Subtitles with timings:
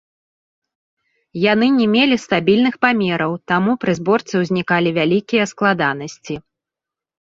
[1.41, 6.33] Яны не мелі стабільных памераў, таму пры зборцы ўзнікалі вялікія складанасці.